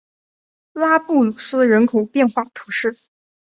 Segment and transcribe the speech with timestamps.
[0.73, 2.97] 拉布鲁斯人口变化图示